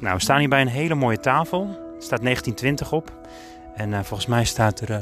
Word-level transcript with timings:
Nou, 0.00 0.14
we 0.14 0.22
staan 0.22 0.38
hier 0.38 0.48
bij 0.48 0.60
een 0.60 0.68
hele 0.68 0.94
mooie 0.94 1.20
tafel. 1.20 1.62
Er 1.62 2.02
staat 2.02 2.22
1920 2.22 2.92
op. 2.92 3.12
En 3.74 3.92
eh, 3.92 4.00
volgens 4.02 4.28
mij 4.28 4.44
staat 4.44 4.80
er 4.80 4.90
uh, 4.90 4.96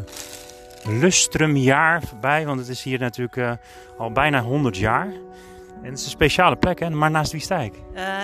Lustrumjaar 1.01 2.03
bij, 2.21 2.47
want 2.47 2.59
het 2.59 2.69
is 2.69 2.83
hier 2.83 2.99
natuurlijk 2.99 3.37
uh, 3.37 3.53
al 3.99 4.13
bijna 4.13 4.43
100 4.43 4.77
jaar. 4.77 5.07
En 5.83 5.91
het 5.91 5.99
is 5.99 6.05
een 6.05 6.11
speciale 6.11 6.57
plek, 6.57 6.79
hè? 6.79 6.91
maar 6.91 7.11
naast 7.11 7.33
wie 7.33 7.41
sta 7.41 7.59
ik? 7.59 7.73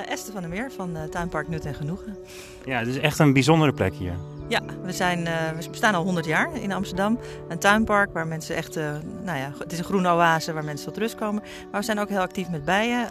Esther 0.09 0.33
van 0.33 0.43
der 0.43 0.51
Meer 0.51 0.71
van 0.77 0.97
Tuinpark 1.11 1.49
Nut 1.49 1.65
en 1.65 1.75
Genoegen. 1.75 2.17
Ja, 2.65 2.79
het 2.79 2.89
is 2.89 2.99
echt 2.99 3.19
een 3.19 3.33
bijzondere 3.33 3.73
plek 3.73 3.95
hier. 3.95 4.15
Ja, 4.49 4.61
we, 4.83 4.93
zijn, 4.93 5.25
we 5.25 5.69
bestaan 5.71 5.95
al 5.95 6.05
100 6.05 6.27
jaar 6.27 6.55
in 6.55 6.73
Amsterdam. 6.73 7.19
Een 7.49 7.59
tuinpark 7.59 8.13
waar 8.13 8.27
mensen 8.27 8.57
echt, 8.57 8.75
nou 9.23 9.39
ja, 9.39 9.53
het 9.59 9.73
is 9.73 9.79
een 9.79 9.85
groene 9.85 10.09
oase 10.09 10.53
waar 10.53 10.65
mensen 10.65 10.87
tot 10.87 10.97
rust 10.97 11.15
komen. 11.15 11.43
Maar 11.71 11.81
we 11.81 11.87
zijn 11.87 11.99
ook 11.99 12.09
heel 12.09 12.21
actief 12.21 12.49
met 12.51 12.65
bijen, 12.65 13.11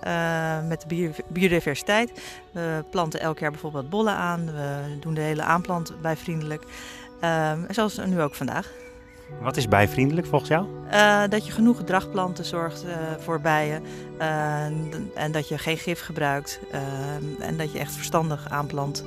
met 0.67 0.83
de 0.87 1.11
biodiversiteit. 1.27 2.11
We 2.51 2.83
planten 2.89 3.19
elk 3.19 3.39
jaar 3.39 3.51
bijvoorbeeld 3.51 3.89
bollen 3.89 4.13
aan. 4.13 4.45
We 4.45 4.99
doen 4.99 5.13
de 5.13 5.21
hele 5.21 5.43
aanplant 5.43 5.93
bijvriendelijk. 6.01 6.63
Uh, 7.23 7.51
zoals 7.69 7.97
nu 8.05 8.21
ook 8.21 8.35
vandaag. 8.35 8.71
Wat 9.41 9.57
is 9.57 9.67
bijvriendelijk 9.67 10.27
volgens 10.27 10.49
jou? 10.49 10.65
Uh, 10.91 11.23
dat 11.29 11.45
je 11.45 11.51
genoeg 11.51 11.77
gedragplanten 11.77 12.45
zorgt 12.45 12.85
uh, 12.85 12.91
voor 13.19 13.41
bijen. 13.41 13.83
Uh, 14.19 14.65
en 15.15 15.31
dat 15.31 15.47
je 15.47 15.57
geen 15.57 15.77
gif 15.77 16.01
gebruikt. 16.01 16.59
en 17.39 17.57
dat 17.57 17.71
je 17.71 17.79
echt 17.79 17.93
verstandig 17.93 18.49
aanplant 18.49 19.03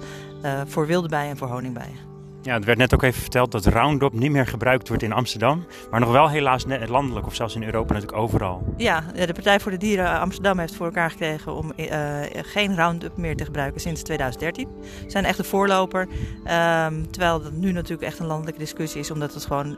voor 0.66 0.87
wilde 0.87 1.09
bijen 1.09 1.30
en 1.30 1.37
voor 1.37 1.48
honingbijen. 1.48 2.13
Ja, 2.44 2.54
het 2.54 2.64
werd 2.64 2.78
net 2.78 2.94
ook 2.94 3.02
even 3.02 3.20
verteld 3.20 3.52
dat 3.52 3.66
Roundup 3.66 4.12
niet 4.12 4.30
meer 4.30 4.46
gebruikt 4.46 4.88
wordt 4.88 5.02
in 5.02 5.12
Amsterdam. 5.12 5.64
Maar 5.90 6.00
nog 6.00 6.10
wel 6.10 6.28
helaas 6.28 6.64
landelijk 6.86 7.26
of 7.26 7.34
zelfs 7.34 7.54
in 7.54 7.62
Europa 7.62 7.92
natuurlijk 7.92 8.18
overal. 8.18 8.74
Ja, 8.76 9.04
de 9.14 9.32
Partij 9.32 9.60
voor 9.60 9.70
de 9.70 9.76
Dieren 9.76 10.20
Amsterdam 10.20 10.58
heeft 10.58 10.74
voor 10.74 10.86
elkaar 10.86 11.10
gekregen 11.10 11.54
om 11.54 11.72
uh, 11.76 11.88
geen 12.30 12.76
Roundup 12.76 13.16
meer 13.16 13.36
te 13.36 13.45
gebruiken 13.45 13.80
sinds 13.80 14.02
2013. 14.02 14.68
Ze 14.82 15.10
zijn 15.10 15.24
echt 15.24 15.36
de 15.36 15.45
voorloper. 15.45 16.01
Um, 16.01 17.10
terwijl 17.10 17.42
dat 17.42 17.52
nu 17.52 17.73
natuurlijk 17.73 18.09
echt 18.09 18.18
een 18.18 18.26
landelijke 18.26 18.60
discussie 18.60 19.01
is, 19.01 19.10
omdat 19.10 19.34
het 19.34 19.45
gewoon 19.45 19.76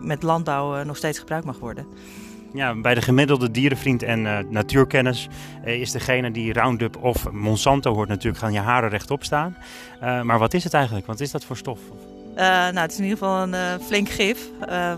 met 0.00 0.22
landbouw 0.22 0.82
nog 0.82 0.96
steeds 0.96 1.18
gebruikt 1.18 1.46
mag 1.46 1.58
worden. 1.58 1.86
Ja, 2.52 2.74
bij 2.74 2.94
de 2.94 3.02
gemiddelde 3.02 3.50
dierenvriend 3.50 4.02
en 4.02 4.24
uh, 4.24 4.38
natuurkennis 4.48 5.28
uh, 5.64 5.80
is 5.80 5.90
degene 5.90 6.30
die 6.30 6.52
Roundup 6.52 6.96
of 7.02 7.30
Monsanto 7.30 7.94
hoort 7.94 8.08
natuurlijk 8.08 8.38
gaan 8.38 8.52
je 8.52 8.58
haren 8.58 8.88
rechtop 8.88 9.24
staan. 9.24 9.56
Uh, 10.02 10.22
maar 10.22 10.38
wat 10.38 10.54
is 10.54 10.64
het 10.64 10.74
eigenlijk? 10.74 11.06
Wat 11.06 11.20
is 11.20 11.30
dat 11.30 11.44
voor 11.44 11.56
stof? 11.56 11.78
nou, 12.36 12.78
het 12.78 12.90
is 12.90 12.98
in 12.98 13.04
ieder 13.04 13.18
geval 13.18 13.42
een 13.42 13.80
flink 13.80 14.08
gif, 14.08 14.48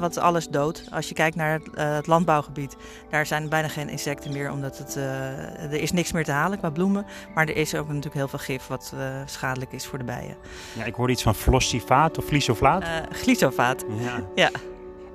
wat 0.01 0.19
alles 0.19 0.49
doodt. 0.49 0.85
Als 0.91 1.09
je 1.09 1.15
kijkt 1.15 1.37
naar 1.37 1.53
het, 1.53 1.69
het, 1.75 2.07
landbouwgebied, 2.07 2.77
daar 3.11 3.27
zijn 3.27 3.49
bijna 3.49 3.69
geen 3.69 3.89
insecten 3.89 4.33
meer, 4.33 4.51
omdat 4.51 4.79
het, 4.79 4.97
er 4.97 5.81
is 5.81 5.93
niks 5.93 6.13
meer 6.13 6.25
te 6.25 6.31
halen 6.31 6.59
qua 6.59 6.71
bloemen. 6.71 7.07
Maar 7.35 7.47
er 7.49 7.57
is 7.57 7.75
ook 7.75 7.87
natuurlijk 7.87 8.15
heel 8.15 8.29
veel 8.29 8.39
gif 8.39 8.67
wat 8.67 8.95
schadelijk 9.27 9.73
is 9.73 9.87
voor 9.87 9.99
de 9.99 10.05
bijen. 10.05 10.37
Ja, 10.73 10.85
ik 10.85 10.95
hoorde 10.95 11.13
iets 11.13 11.23
van 11.23 11.35
flossifaat 11.35 12.19
of 12.19 12.27
glysofaat. 12.27 12.85
glysofaat, 13.13 13.85
ja. 14.01 14.21
ja. 14.35 14.51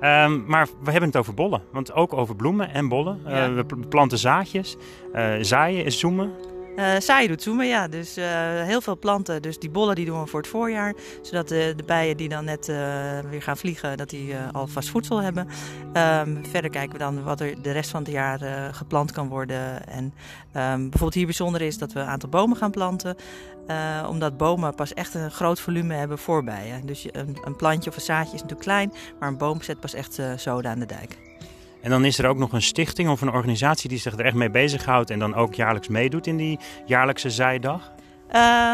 Um, 0.04 0.44
maar 0.46 0.66
we 0.66 0.90
hebben 0.90 1.08
het 1.08 1.18
over 1.18 1.34
bollen. 1.34 1.62
Want 1.72 1.92
ook 1.92 2.12
over 2.12 2.36
bloemen 2.36 2.70
en 2.70 2.88
bollen. 2.88 3.20
Ja. 3.26 3.48
Uh, 3.48 3.54
we 3.54 3.64
planten 3.88 4.18
zaadjes. 4.18 4.76
Uh, 5.14 5.32
zaaien 5.40 5.84
is 5.84 5.98
zoomen. 5.98 6.32
Uh, 6.76 6.94
zaaien 6.98 7.28
doet 7.28 7.42
zoomen, 7.42 7.66
ja. 7.66 7.88
Dus 7.88 8.18
uh, 8.18 8.24
heel 8.62 8.80
veel 8.80 8.98
planten. 8.98 9.42
Dus 9.42 9.58
die 9.58 9.70
bollen 9.70 9.94
die 9.94 10.04
doen 10.04 10.20
we 10.20 10.26
voor 10.26 10.40
het 10.40 10.48
voorjaar. 10.48 10.94
Zodat 11.22 11.48
de, 11.48 11.72
de 11.76 11.82
bijen 11.82 12.16
die 12.16 12.28
dan 12.28 12.44
net 12.44 12.68
uh, 12.68 12.76
weer 13.30 13.42
gaan 13.42 13.56
vliegen, 13.56 13.96
dat 13.96 14.10
die 14.10 14.36
alvast 14.52 14.88
voedsel 14.88 15.22
hebben. 15.22 15.48
Um, 15.92 16.44
verder 16.50 16.70
kijken 16.70 16.92
we 16.92 16.98
dan 16.98 17.22
wat 17.22 17.40
er 17.40 17.62
de 17.62 17.70
rest 17.70 17.90
van 17.90 18.02
het 18.02 18.12
jaar 18.12 18.38
geplant 18.74 19.12
kan 19.12 19.28
worden. 19.28 19.86
En 19.86 20.04
um, 20.04 20.80
bijvoorbeeld 20.80 21.14
hier 21.14 21.24
bijzonder 21.24 21.60
is 21.60 21.78
dat 21.78 21.92
we 21.92 22.00
een 22.00 22.06
aantal 22.06 22.28
bomen 22.28 22.56
gaan 22.56 22.70
planten. 22.70 23.16
omdat 24.08 24.36
bomen 24.36 24.74
pas 24.74 24.94
echt 24.94 25.14
een 25.14 25.30
groot 25.30 25.60
volume 25.60 25.94
hebben 25.94 26.18
voor 26.18 26.44
bijen. 26.44 26.86
Dus 26.86 27.06
een, 27.12 27.38
een 27.44 27.56
plantje 27.56 27.90
of 27.90 27.96
een 27.96 28.02
zaadje 28.02 28.34
is 28.34 28.42
natuurlijk 28.42 28.60
klein. 28.60 28.92
Maar 29.18 29.28
een 29.28 29.38
boom 29.38 29.62
zet 29.62 29.80
pas 29.80 29.94
echt 29.94 30.20
zoden 30.36 30.70
aan 30.70 30.78
de 30.78 30.86
dijk. 30.86 31.18
En 31.84 31.90
dan 31.90 32.04
is 32.04 32.18
er 32.18 32.26
ook 32.26 32.38
nog 32.38 32.52
een 32.52 32.62
stichting 32.62 33.08
of 33.08 33.20
een 33.20 33.32
organisatie 33.32 33.88
die 33.88 33.98
zich 33.98 34.12
er 34.12 34.24
echt 34.24 34.34
mee 34.34 34.50
bezighoudt 34.50 35.10
en 35.10 35.18
dan 35.18 35.34
ook 35.34 35.54
jaarlijks 35.54 35.88
meedoet 35.88 36.26
in 36.26 36.36
die 36.36 36.58
jaarlijkse 36.86 37.30
zijdag? 37.30 37.92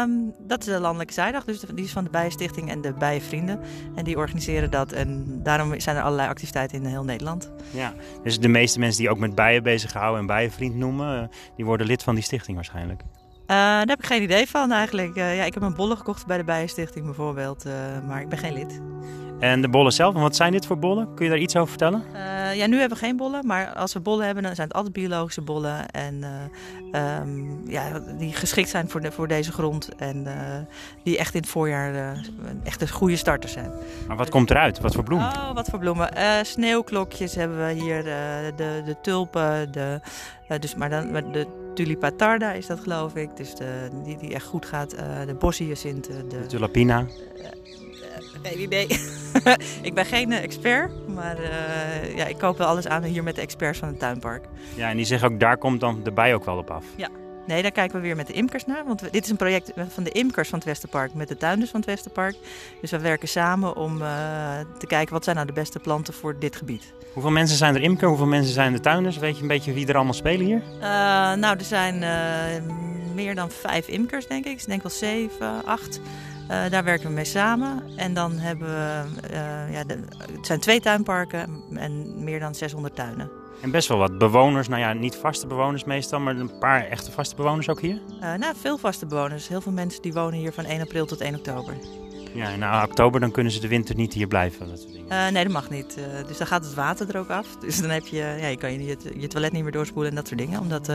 Um, 0.03 0.33
dat 0.39 0.59
is 0.59 0.65
de 0.65 0.79
Landelijke 0.79 1.13
Zijdag, 1.13 1.43
dus 1.43 1.59
die 1.59 1.85
is 1.85 1.91
van 1.91 2.03
de 2.03 2.09
Bijenstichting 2.09 2.69
en 2.69 2.81
de 2.81 2.93
Bijenvrienden. 2.93 3.59
En 3.95 4.03
die 4.03 4.17
organiseren 4.17 4.71
dat 4.71 4.91
en 4.91 5.39
daarom 5.43 5.79
zijn 5.79 5.95
er 5.95 6.01
allerlei 6.01 6.29
activiteiten 6.29 6.77
in 6.77 6.85
heel 6.85 7.03
Nederland. 7.03 7.51
Ja, 7.71 7.93
dus 8.23 8.39
de 8.39 8.47
meeste 8.47 8.79
mensen 8.79 9.01
die 9.01 9.11
ook 9.11 9.19
met 9.19 9.35
bijen 9.35 9.63
bezighouden 9.63 10.19
en 10.19 10.25
bijenvriend 10.25 10.75
noemen, 10.75 11.29
die 11.55 11.65
worden 11.65 11.87
lid 11.87 12.03
van 12.03 12.15
die 12.15 12.23
stichting 12.23 12.55
waarschijnlijk. 12.55 13.01
Uh, 13.01 13.47
daar 13.47 13.87
heb 13.87 13.99
ik 13.99 14.05
geen 14.05 14.23
idee 14.23 14.47
van 14.47 14.71
eigenlijk. 14.71 15.15
Uh, 15.15 15.35
ja, 15.35 15.43
ik 15.43 15.53
heb 15.53 15.63
een 15.63 15.75
bollen 15.75 15.97
gekocht 15.97 16.25
bij 16.25 16.37
de 16.37 16.43
Bijenstichting 16.43 17.05
bijvoorbeeld, 17.05 17.65
uh, 17.65 17.73
maar 18.07 18.21
ik 18.21 18.29
ben 18.29 18.37
geen 18.37 18.53
lid. 18.53 18.81
En 19.39 19.61
de 19.61 19.69
bollen 19.69 19.93
zelf, 19.93 20.13
wat 20.13 20.35
zijn 20.35 20.51
dit 20.51 20.65
voor 20.65 20.79
bollen? 20.79 21.15
Kun 21.15 21.25
je 21.25 21.31
daar 21.31 21.39
iets 21.39 21.55
over 21.55 21.69
vertellen? 21.69 22.03
Uh, 22.51 22.57
ja, 22.57 22.67
nu 22.67 22.79
hebben 22.79 22.97
we 22.97 23.05
geen 23.05 23.17
bollen, 23.17 23.45
maar 23.45 23.73
als 23.73 23.93
we 23.93 23.99
bollen 23.99 24.25
hebben, 24.25 24.43
dan 24.43 24.55
zijn 24.55 24.67
het 24.67 24.75
altijd 24.75 24.93
biologische 24.93 25.41
bollen. 25.41 25.89
En 25.89 26.23
uh, 26.93 27.19
um, 27.19 27.61
ja, 27.69 27.99
die 28.17 28.33
geschikt 28.33 28.69
zijn 28.69 28.89
voor, 28.89 29.01
de, 29.01 29.11
voor 29.11 29.27
deze 29.27 29.51
grond 29.51 29.95
en 29.95 30.17
uh, 30.27 30.33
die 31.03 31.17
echt 31.17 31.33
in 31.33 31.41
het 31.41 31.49
voorjaar 31.49 32.15
echt 32.63 32.81
een 32.81 32.89
goede 32.89 33.15
starters 33.15 33.51
zijn. 33.51 33.71
Maar 34.07 34.17
wat 34.17 34.29
komt 34.29 34.49
eruit? 34.49 34.79
Wat 34.79 34.93
voor 34.93 35.03
bloemen? 35.03 35.27
Oh, 35.27 35.53
wat 35.53 35.69
voor 35.69 35.79
bloemen? 35.79 36.09
sneeuwklokjes 36.45 37.35
hebben 37.35 37.65
we 37.65 37.73
hier, 37.73 38.03
de, 38.55 38.81
de 38.85 38.95
tulpen, 39.01 39.71
de, 39.71 39.99
dus, 40.59 40.75
maar 40.75 40.89
dan 40.89 41.11
de 41.11 41.47
tulipa 41.73 42.11
tarda 42.17 42.51
is 42.51 42.67
dat 42.67 42.79
geloof 42.79 43.15
ik, 43.15 43.37
dus 43.37 43.55
de, 43.55 43.89
die, 44.03 44.17
die 44.17 44.33
echt 44.33 44.45
goed 44.45 44.65
gaat. 44.65 44.89
de 45.25 45.35
bossiacinten. 45.39 46.29
De, 46.29 46.39
de 46.39 46.45
tulipina. 46.45 47.05
Geen 48.43 48.61
idee. 48.61 48.87
ik 49.87 49.93
ben 49.93 50.05
geen 50.05 50.31
expert, 50.31 50.91
maar 51.21 51.39
uh, 51.39 52.15
ja, 52.15 52.25
ik 52.25 52.37
koop 52.37 52.57
wel 52.57 52.67
alles 52.67 52.87
aan 52.87 53.03
hier 53.03 53.23
met 53.23 53.35
de 53.35 53.41
experts 53.41 53.79
van 53.79 53.87
het 53.87 53.99
tuinpark. 53.99 54.45
Ja, 54.75 54.89
en 54.89 54.97
die 54.97 55.05
zeggen 55.05 55.31
ook, 55.31 55.39
daar 55.39 55.57
komt 55.57 55.79
dan 55.79 56.03
de 56.03 56.11
bij 56.11 56.33
ook 56.33 56.45
wel 56.45 56.57
op 56.57 56.69
af. 56.69 56.85
Ja. 56.95 57.07
Nee, 57.47 57.61
daar 57.61 57.71
kijken 57.71 57.95
we 57.95 58.01
weer 58.01 58.15
met 58.15 58.27
de 58.27 58.33
imkers 58.33 58.65
naar. 58.65 58.85
Want 58.85 59.01
we, 59.01 59.09
dit 59.11 59.23
is 59.23 59.29
een 59.29 59.35
project 59.35 59.71
van 59.87 60.03
de 60.03 60.11
imkers 60.11 60.49
van 60.49 60.57
het 60.57 60.67
Westerpark 60.67 61.13
met 61.13 61.27
de 61.27 61.37
tuinders 61.37 61.71
van 61.71 61.79
het 61.79 61.89
Westerpark. 61.89 62.35
Dus 62.81 62.91
we 62.91 62.99
werken 62.99 63.27
samen 63.27 63.75
om 63.75 64.01
uh, 64.01 64.07
te 64.77 64.87
kijken 64.87 65.13
wat 65.13 65.23
zijn 65.23 65.35
nou 65.35 65.47
de 65.47 65.53
beste 65.53 65.79
planten 65.79 66.13
voor 66.13 66.39
dit 66.39 66.55
gebied. 66.55 66.93
Hoeveel 67.13 67.31
mensen 67.31 67.57
zijn 67.57 67.75
er 67.75 67.81
imker? 67.81 68.07
Hoeveel 68.07 68.25
mensen 68.25 68.53
zijn 68.53 68.73
er 68.73 68.81
tuinders? 68.81 69.17
Weet 69.17 69.35
je 69.35 69.41
een 69.41 69.47
beetje 69.47 69.73
wie 69.73 69.87
er 69.87 69.95
allemaal 69.95 70.13
spelen 70.13 70.45
hier? 70.45 70.61
Uh, 70.75 70.81
nou, 71.33 71.57
er 71.57 71.63
zijn 71.63 72.03
meer 73.13 73.35
dan 73.35 73.51
vijf 73.51 73.87
imkers, 73.87 74.27
denk 74.27 74.45
ik. 74.45 74.61
Ik 74.61 74.67
denk 74.67 74.81
wel 74.81 74.91
zeven, 74.91 75.65
acht. 75.65 75.99
Uh, 76.51 76.69
daar 76.69 76.83
werken 76.83 77.07
we 77.07 77.13
mee 77.13 77.25
samen. 77.25 77.83
En 77.95 78.13
dan 78.13 78.31
hebben 78.37 78.67
we, 78.67 79.03
uh, 79.31 79.73
ja, 79.73 79.83
de, 79.83 79.99
het 80.31 80.45
zijn 80.45 80.59
twee 80.59 80.79
tuinparken 80.79 81.63
en 81.73 82.23
meer 82.23 82.39
dan 82.39 82.55
600 82.55 82.95
tuinen. 82.95 83.31
En 83.61 83.71
best 83.71 83.87
wel 83.87 83.97
wat 83.97 84.17
bewoners, 84.17 84.67
nou 84.67 84.81
ja, 84.81 84.93
niet 84.93 85.15
vaste 85.15 85.47
bewoners 85.47 85.83
meestal, 85.83 86.19
maar 86.19 86.35
een 86.35 86.57
paar 86.59 86.85
echte 86.85 87.11
vaste 87.11 87.35
bewoners 87.35 87.69
ook 87.69 87.81
hier? 87.81 88.01
Uh, 88.21 88.33
nou, 88.33 88.55
veel 88.57 88.77
vaste 88.77 89.05
bewoners. 89.05 89.47
Heel 89.47 89.61
veel 89.61 89.71
mensen 89.71 90.01
die 90.01 90.13
wonen 90.13 90.39
hier 90.39 90.53
van 90.53 90.65
1 90.65 90.81
april 90.81 91.05
tot 91.05 91.21
1 91.21 91.35
oktober. 91.35 91.73
Ja, 92.33 92.55
na 92.55 92.83
oktober 92.83 93.19
dan 93.19 93.31
kunnen 93.31 93.51
ze 93.51 93.59
de 93.59 93.67
winter 93.67 93.95
niet 93.95 94.13
hier 94.13 94.27
blijven. 94.27 94.67
Dat 94.67 94.79
soort 94.79 94.93
dingen. 94.93 95.33
nee, 95.33 95.43
dat 95.43 95.53
mag 95.53 95.69
niet. 95.69 95.97
dus 96.27 96.37
dan 96.37 96.47
gaat 96.47 96.65
het 96.65 96.73
water 96.73 97.09
er 97.09 97.19
ook 97.19 97.29
af. 97.29 97.47
Dus 97.59 97.81
dan 97.81 97.89
heb 97.89 98.05
je, 98.05 98.17
ja, 98.17 98.47
je 98.47 98.57
kan 98.57 98.73
je, 98.73 98.85
je, 98.85 98.97
je 99.17 99.27
toilet 99.27 99.51
niet 99.51 99.63
meer 99.63 99.71
doorspoelen 99.71 100.09
en 100.09 100.15
dat 100.15 100.27
soort 100.27 100.39
dingen. 100.39 100.59
Omdat 100.59 100.91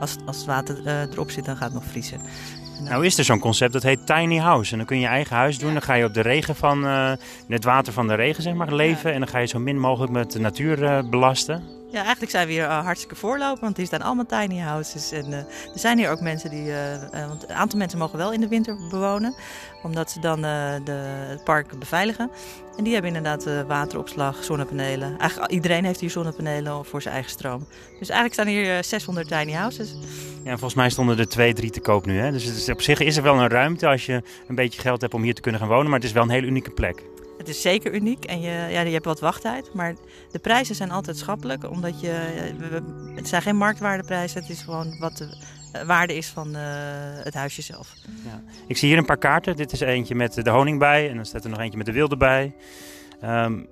als, 0.00 0.16
als 0.26 0.36
het 0.36 0.46
water 0.46 0.86
erop 0.86 1.30
zit, 1.30 1.44
dan 1.44 1.56
gaat 1.56 1.72
het 1.72 1.82
nog 1.82 1.90
vriezen. 1.90 2.20
Nou 2.84 3.06
is 3.06 3.18
er 3.18 3.24
zo'n 3.24 3.38
concept 3.38 3.72
dat 3.72 3.82
heet 3.82 4.06
tiny 4.06 4.36
house. 4.36 4.72
En 4.72 4.78
dan 4.78 4.86
kun 4.86 4.96
je 4.96 5.02
je 5.02 5.08
eigen 5.08 5.36
huis 5.36 5.58
doen. 5.58 5.72
Dan 5.72 5.82
ga 5.82 5.94
je 5.94 6.04
op 6.04 6.14
de 6.14 6.20
regen 6.20 6.56
van, 6.56 6.84
het 7.48 7.64
water 7.64 7.92
van 7.92 8.08
de 8.08 8.14
regen 8.14 8.42
zeg 8.42 8.54
maar, 8.54 8.74
leven. 8.74 9.08
Ja. 9.08 9.14
En 9.14 9.20
dan 9.20 9.28
ga 9.28 9.38
je 9.38 9.46
zo 9.46 9.58
min 9.58 9.78
mogelijk 9.78 10.12
met 10.12 10.32
de 10.32 10.40
natuur 10.40 11.08
belasten. 11.08 11.79
Ja, 11.90 12.00
eigenlijk 12.00 12.30
zijn 12.30 12.46
we 12.46 12.52
hier 12.52 12.64
uh, 12.64 12.84
hartstikke 12.84 13.16
voorloper, 13.16 13.60
want 13.60 13.76
die 13.76 13.86
staan 13.86 14.02
allemaal 14.02 14.26
tiny 14.26 14.58
houses. 14.58 15.12
En 15.12 15.26
uh, 15.26 15.36
er 15.36 15.46
zijn 15.74 15.98
hier 15.98 16.10
ook 16.10 16.20
mensen 16.20 16.50
die, 16.50 16.66
uh, 16.66 17.26
want 17.28 17.48
een 17.48 17.54
aantal 17.54 17.78
mensen 17.78 17.98
mogen 17.98 18.18
wel 18.18 18.32
in 18.32 18.40
de 18.40 18.48
winter 18.48 18.76
bewonen, 18.90 19.34
omdat 19.82 20.10
ze 20.10 20.20
dan 20.20 20.40
de, 20.40 20.92
het 21.28 21.44
park 21.44 21.78
beveiligen. 21.78 22.30
En 22.76 22.84
die 22.84 22.92
hebben 22.92 23.14
inderdaad 23.14 23.66
wateropslag, 23.66 24.44
zonnepanelen. 24.44 25.18
Eigenlijk 25.18 25.52
iedereen 25.52 25.84
heeft 25.84 26.00
hier 26.00 26.10
zonnepanelen 26.10 26.84
voor 26.84 27.02
zijn 27.02 27.14
eigen 27.14 27.32
stroom. 27.32 27.66
Dus 27.98 28.08
eigenlijk 28.08 28.32
staan 28.32 28.46
hier 28.46 28.84
600 28.84 29.28
tiny 29.28 29.52
houses. 29.52 29.94
Ja, 30.44 30.50
volgens 30.50 30.74
mij 30.74 30.90
stonden 30.90 31.18
er 31.18 31.28
twee, 31.28 31.52
drie 31.52 31.70
te 31.70 31.80
koop 31.80 32.06
nu. 32.06 32.18
Hè? 32.18 32.32
Dus 32.32 32.44
is, 32.44 32.68
op 32.68 32.80
zich 32.82 33.00
is 33.00 33.16
er 33.16 33.22
wel 33.22 33.38
een 33.38 33.48
ruimte 33.48 33.86
als 33.86 34.06
je 34.06 34.22
een 34.48 34.54
beetje 34.54 34.80
geld 34.80 35.00
hebt 35.00 35.14
om 35.14 35.22
hier 35.22 35.34
te 35.34 35.40
kunnen 35.40 35.60
gaan 35.60 35.70
wonen, 35.70 35.90
maar 35.90 35.98
het 35.98 36.08
is 36.08 36.14
wel 36.14 36.22
een 36.22 36.30
hele 36.30 36.46
unieke 36.46 36.70
plek. 36.70 37.02
Het 37.40 37.48
is 37.48 37.60
zeker 37.60 37.94
uniek 37.94 38.24
en 38.24 38.40
je, 38.40 38.50
ja, 38.50 38.80
je 38.80 38.92
hebt 38.92 39.04
wat 39.04 39.20
wachttijd. 39.20 39.74
Maar 39.74 39.94
de 40.30 40.38
prijzen 40.38 40.74
zijn 40.74 40.90
altijd 40.90 41.16
schappelijk. 41.16 41.70
Omdat 41.70 42.00
je, 42.00 42.08
het 43.14 43.28
zijn 43.28 43.42
geen 43.42 43.56
marktwaardeprijzen. 43.56 44.40
Het 44.40 44.50
is 44.50 44.62
gewoon 44.62 44.98
wat 44.98 45.16
de 45.16 45.84
waarde 45.86 46.16
is 46.16 46.26
van 46.26 46.48
uh, 46.48 46.62
het 47.24 47.34
huisje 47.34 47.62
zelf. 47.62 47.94
Ja. 48.24 48.42
Ik 48.66 48.76
zie 48.76 48.88
hier 48.88 48.98
een 48.98 49.04
paar 49.04 49.18
kaarten. 49.18 49.56
Dit 49.56 49.72
is 49.72 49.80
eentje 49.80 50.14
met 50.14 50.34
de 50.34 50.50
honing 50.50 50.78
bij. 50.78 51.08
En 51.08 51.16
dan 51.16 51.24
staat 51.24 51.44
er 51.44 51.50
nog 51.50 51.58
eentje 51.58 51.76
met 51.76 51.86
de 51.86 51.92
wilde 51.92 52.16
bij. 52.16 52.54
Um, 53.24 53.68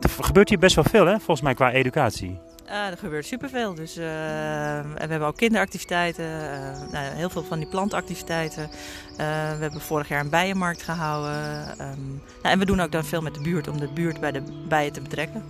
er 0.00 0.10
gebeurt 0.20 0.48
hier 0.48 0.58
best 0.58 0.74
wel 0.74 0.84
veel 0.84 1.06
hè, 1.06 1.16
volgens 1.16 1.40
mij 1.40 1.54
qua 1.54 1.72
educatie. 1.72 2.40
Uh, 2.66 2.86
er 2.86 2.98
gebeurt 2.98 3.26
superveel. 3.26 3.74
Dus, 3.74 3.98
uh, 3.98 4.04
we 4.04 4.98
hebben 4.98 5.28
ook 5.28 5.36
kinderactiviteiten, 5.36 6.24
uh, 6.24 6.92
nou, 6.92 7.14
heel 7.14 7.30
veel 7.30 7.44
van 7.44 7.58
die 7.58 7.68
plantactiviteiten. 7.68 8.70
we 9.16 9.22
hebben 9.60 9.80
vorig 9.80 10.08
jaar 10.08 10.20
een 10.20 10.30
bijenmarkt 10.30 10.82
gehouden. 10.82 11.68
Um, 11.70 12.22
nou, 12.42 12.52
en 12.54 12.58
we 12.58 12.64
doen 12.64 12.80
ook 12.80 12.92
dan 12.92 13.04
veel 13.04 13.20
met 13.20 13.34
de 13.34 13.40
buurt 13.40 13.68
om 13.68 13.80
de 13.80 13.88
buurt 13.88 14.20
bij 14.20 14.32
de 14.32 14.42
bijen 14.68 14.92
te 14.92 15.00
betrekken. 15.00 15.42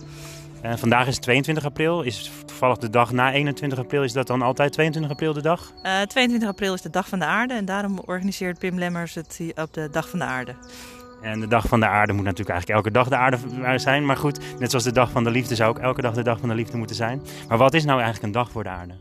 vandaag 0.61 1.07
is 1.07 1.17
22 1.17 1.65
april. 1.65 2.01
Is 2.01 2.31
toevallig 2.45 2.77
de 2.77 2.89
dag 2.89 3.11
na 3.11 3.31
21 3.31 3.79
april. 3.79 4.03
Is 4.03 4.13
dat 4.13 4.27
dan 4.27 4.41
altijd 4.41 4.71
22 4.71 5.11
april 5.11 5.33
de 5.33 5.41
dag? 5.41 5.71
22 6.07 6.49
april 6.49 6.73
is 6.73 6.81
de 6.81 6.89
dag 6.89 7.07
van 7.07 7.19
de 7.19 7.25
aarde. 7.25 7.53
En 7.53 7.65
daarom 7.65 7.99
organiseert 7.99 8.59
Pim 8.59 8.77
Lemmers 8.77 9.15
het 9.15 9.39
op 9.55 9.73
de 9.73 9.89
dag 9.91 10.09
van 10.09 10.19
de 10.19 10.25
aarde. 10.25 10.55
En 11.21 11.39
de 11.39 11.47
dag 11.47 11.67
van 11.67 11.79
de 11.79 11.87
aarde 11.87 12.13
moet 12.13 12.23
natuurlijk 12.23 12.49
eigenlijk 12.49 12.85
elke 12.85 12.97
dag 12.97 13.09
de 13.09 13.15
aarde 13.15 13.77
zijn. 13.77 14.05
Maar 14.05 14.17
goed, 14.17 14.59
net 14.59 14.69
zoals 14.69 14.85
de 14.85 14.91
dag 14.91 15.11
van 15.11 15.23
de 15.23 15.31
liefde 15.31 15.55
zou 15.55 15.69
ook 15.69 15.79
elke 15.79 16.01
dag 16.01 16.13
de 16.13 16.23
dag 16.23 16.39
van 16.39 16.49
de 16.49 16.55
liefde 16.55 16.77
moeten 16.77 16.95
zijn. 16.95 17.21
Maar 17.47 17.57
wat 17.57 17.73
is 17.73 17.85
nou 17.85 18.01
eigenlijk 18.01 18.25
een 18.25 18.41
dag 18.41 18.51
voor 18.51 18.63
de 18.63 18.69
aarde? 18.69 18.93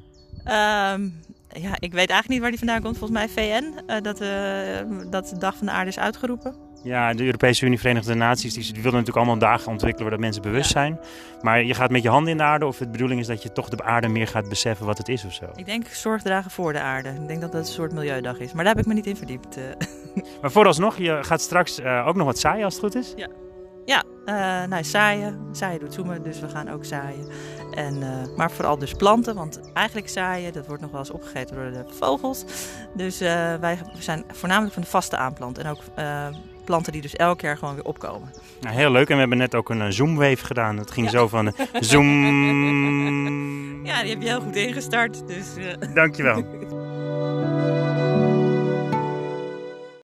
Um, 0.46 1.22
ja, 1.48 1.74
ik 1.78 1.92
weet 1.92 2.10
eigenlijk 2.10 2.28
niet 2.28 2.40
waar 2.40 2.50
die 2.50 2.58
vandaan 2.58 2.82
komt. 2.82 2.98
Volgens 2.98 3.18
mij 3.18 3.28
VN, 3.28 3.64
uh, 3.86 4.00
dat, 4.02 4.20
uh, 4.20 5.10
dat 5.10 5.28
de 5.28 5.38
dag 5.38 5.56
van 5.56 5.66
de 5.66 5.72
aarde 5.72 5.90
is 5.90 5.98
uitgeroepen. 5.98 6.54
Ja, 6.82 7.14
de 7.14 7.24
Europese 7.24 7.66
Unie, 7.66 7.78
Verenigde 7.78 8.14
Naties, 8.14 8.54
die, 8.54 8.62
die 8.62 8.72
willen 8.72 8.98
natuurlijk 8.98 9.16
allemaal 9.16 9.38
dagen 9.38 9.72
ontwikkelen 9.72 10.02
waar 10.02 10.18
dat 10.18 10.20
mensen 10.20 10.42
bewust 10.42 10.72
ja. 10.72 10.80
zijn. 10.80 11.00
Maar 11.40 11.64
je 11.64 11.74
gaat 11.74 11.90
met 11.90 12.02
je 12.02 12.08
handen 12.08 12.30
in 12.30 12.36
de 12.36 12.42
aarde 12.42 12.66
of 12.66 12.78
de 12.78 12.88
bedoeling 12.88 13.20
is 13.20 13.26
dat 13.26 13.42
je 13.42 13.52
toch 13.52 13.68
de 13.68 13.84
aarde 13.84 14.08
meer 14.08 14.26
gaat 14.26 14.48
beseffen 14.48 14.86
wat 14.86 14.98
het 14.98 15.08
is 15.08 15.24
of 15.24 15.32
zo? 15.32 15.44
Ik 15.54 15.66
denk 15.66 15.86
zorg 15.86 16.22
dragen 16.22 16.50
voor 16.50 16.72
de 16.72 16.80
aarde. 16.80 17.08
Ik 17.08 17.28
denk 17.28 17.40
dat 17.40 17.52
dat 17.52 17.60
een 17.60 17.72
soort 17.72 17.92
milieudag 17.92 18.38
is. 18.38 18.52
Maar 18.52 18.64
daar 18.64 18.74
heb 18.74 18.82
ik 18.82 18.88
me 18.88 18.94
niet 18.94 19.06
in 19.06 19.16
verdiept. 19.16 19.58
Uh. 19.58 19.64
Maar 20.40 20.50
vooralsnog, 20.50 20.98
je 20.98 21.18
gaat 21.20 21.40
straks 21.40 21.80
uh, 21.80 22.06
ook 22.06 22.14
nog 22.14 22.26
wat 22.26 22.38
zaaien 22.38 22.64
als 22.64 22.74
het 22.74 22.82
goed 22.82 22.94
is? 22.94 23.12
Ja, 23.16 23.28
uh, 24.26 24.34
nou, 24.64 24.84
zaaien. 24.84 25.48
Zaaien 25.52 25.80
doet 25.80 25.94
zoemen, 25.94 26.22
dus 26.22 26.40
we 26.40 26.48
gaan 26.48 26.70
ook 26.70 26.84
zaaien. 26.84 27.26
En, 27.74 27.94
uh, 27.96 28.36
maar 28.36 28.50
vooral 28.50 28.78
dus 28.78 28.92
planten, 28.92 29.34
want 29.34 29.60
eigenlijk 29.72 30.08
zaaien, 30.08 30.52
dat 30.52 30.66
wordt 30.66 30.82
nog 30.82 30.90
wel 30.90 31.00
eens 31.00 31.10
opgegeten 31.10 31.56
door 31.56 31.70
de 31.70 31.84
vogels. 31.94 32.44
Dus 32.94 33.22
uh, 33.22 33.28
wij 33.54 33.78
zijn 33.98 34.24
voornamelijk 34.32 34.72
van 34.72 34.82
de 34.82 34.88
vaste 34.88 35.16
aanplant. 35.16 35.58
En 35.58 35.66
ook 35.66 35.80
planten 36.64 36.92
die 36.92 37.02
dus 37.02 37.14
elk 37.16 37.40
jaar 37.40 37.56
gewoon 37.56 37.74
weer 37.74 37.84
opkomen. 37.84 38.30
Nou, 38.60 38.74
heel 38.74 38.90
leuk. 38.90 39.08
En 39.08 39.14
we 39.14 39.20
hebben 39.20 39.38
net 39.38 39.54
ook 39.54 39.68
een 39.68 39.92
zoomwave 39.92 40.44
gedaan. 40.44 40.78
Het 40.78 40.90
ging 40.90 41.06
ja. 41.06 41.12
zo 41.12 41.28
van 41.28 41.54
zoom. 41.80 42.12
Ja, 43.84 44.00
die 44.00 44.10
heb 44.10 44.22
je 44.22 44.28
heel 44.28 44.40
goed 44.40 44.56
ingestart. 44.56 45.28
Dus, 45.28 45.46
Dankjewel. 45.94 46.44